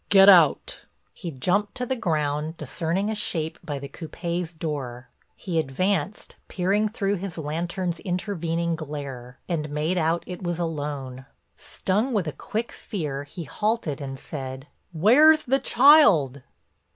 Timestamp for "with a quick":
12.13-12.71